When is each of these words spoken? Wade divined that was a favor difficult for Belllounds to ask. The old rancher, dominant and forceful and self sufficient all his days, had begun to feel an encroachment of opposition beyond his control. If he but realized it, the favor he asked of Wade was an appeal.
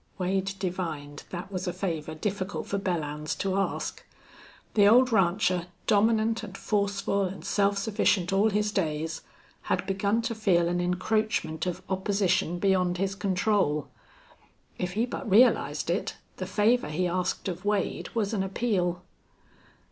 Wade 0.17 0.55
divined 0.57 1.25
that 1.29 1.51
was 1.51 1.67
a 1.67 1.71
favor 1.73 2.15
difficult 2.15 2.65
for 2.65 2.79
Belllounds 2.79 3.37
to 3.37 3.55
ask. 3.55 4.03
The 4.73 4.87
old 4.87 5.11
rancher, 5.11 5.67
dominant 5.85 6.41
and 6.41 6.57
forceful 6.57 7.21
and 7.25 7.45
self 7.45 7.77
sufficient 7.77 8.33
all 8.33 8.49
his 8.49 8.71
days, 8.71 9.21
had 9.69 9.85
begun 9.85 10.23
to 10.23 10.33
feel 10.33 10.67
an 10.67 10.81
encroachment 10.81 11.67
of 11.67 11.83
opposition 11.87 12.57
beyond 12.57 12.97
his 12.97 13.13
control. 13.13 13.89
If 14.79 14.93
he 14.93 15.05
but 15.05 15.29
realized 15.29 15.91
it, 15.91 16.15
the 16.37 16.47
favor 16.47 16.89
he 16.89 17.05
asked 17.05 17.47
of 17.47 17.63
Wade 17.63 18.09
was 18.15 18.33
an 18.33 18.41
appeal. 18.41 19.03